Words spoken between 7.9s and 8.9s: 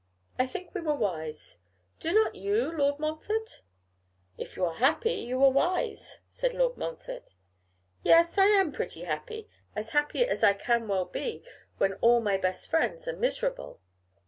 'Yes, I am